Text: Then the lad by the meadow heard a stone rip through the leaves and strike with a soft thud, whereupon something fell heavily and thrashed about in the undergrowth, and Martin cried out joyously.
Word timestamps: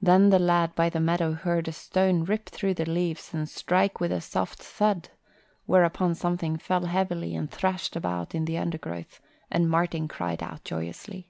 Then 0.00 0.30
the 0.30 0.38
lad 0.38 0.74
by 0.74 0.88
the 0.88 1.00
meadow 1.00 1.34
heard 1.34 1.68
a 1.68 1.72
stone 1.72 2.24
rip 2.24 2.48
through 2.48 2.72
the 2.72 2.88
leaves 2.88 3.34
and 3.34 3.46
strike 3.46 4.00
with 4.00 4.10
a 4.10 4.22
soft 4.22 4.58
thud, 4.60 5.10
whereupon 5.66 6.14
something 6.14 6.56
fell 6.56 6.86
heavily 6.86 7.34
and 7.36 7.50
thrashed 7.50 7.94
about 7.94 8.34
in 8.34 8.46
the 8.46 8.56
undergrowth, 8.56 9.20
and 9.50 9.68
Martin 9.68 10.08
cried 10.08 10.42
out 10.42 10.64
joyously. 10.64 11.28